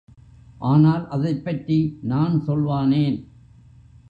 ஆனால் 0.59 1.09
அதைப் 1.09 1.43
பற்றி 1.43 1.99
நான் 2.01 2.41
சொல்வானேன்? 2.47 3.19